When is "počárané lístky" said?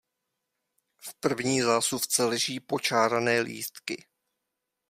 2.59-4.05